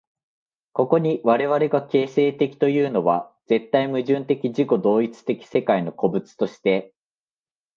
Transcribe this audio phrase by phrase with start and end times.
[0.73, 6.95] ここに我々が形成的というのは、絶対矛盾的自己同一的世界の個物として、